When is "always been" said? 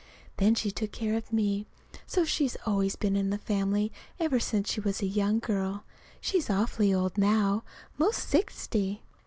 2.65-3.15